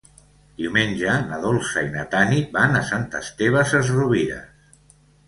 [0.59, 4.49] Diumenge na Dolça i na Tanit van a Sant Esteve Sesrovires.